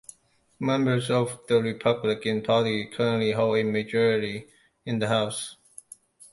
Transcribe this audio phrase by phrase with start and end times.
[0.59, 4.47] Members of the Republican Party currently hold a majority
[4.83, 5.57] in the House.